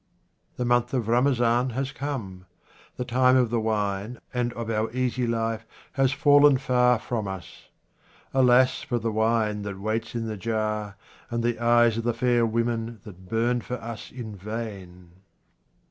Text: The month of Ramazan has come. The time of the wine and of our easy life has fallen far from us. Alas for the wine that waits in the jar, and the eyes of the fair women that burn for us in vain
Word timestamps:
The 0.57 0.65
month 0.65 0.95
of 0.95 1.07
Ramazan 1.07 1.69
has 1.77 1.91
come. 1.91 2.47
The 2.97 3.05
time 3.05 3.37
of 3.37 3.51
the 3.51 3.59
wine 3.59 4.17
and 4.33 4.51
of 4.53 4.71
our 4.71 4.91
easy 4.93 5.27
life 5.27 5.63
has 5.91 6.11
fallen 6.11 6.57
far 6.57 6.97
from 6.97 7.27
us. 7.27 7.67
Alas 8.33 8.81
for 8.81 8.97
the 8.97 9.11
wine 9.11 9.61
that 9.61 9.79
waits 9.79 10.15
in 10.15 10.25
the 10.25 10.37
jar, 10.37 10.95
and 11.29 11.43
the 11.43 11.59
eyes 11.59 11.99
of 11.99 12.03
the 12.03 12.15
fair 12.15 12.47
women 12.47 12.99
that 13.03 13.29
burn 13.29 13.61
for 13.61 13.75
us 13.75 14.11
in 14.11 14.35
vain 14.35 15.11